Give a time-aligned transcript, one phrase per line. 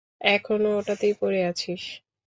[0.31, 1.83] এখনও ওটাতেই পড়ে আছিস!